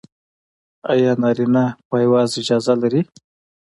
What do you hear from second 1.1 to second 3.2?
نارینه پایواز اجازه لري؟